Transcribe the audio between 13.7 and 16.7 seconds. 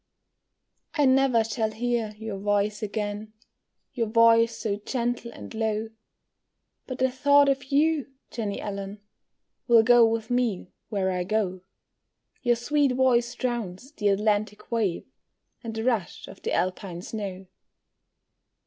the Atlantic wave And the rush of the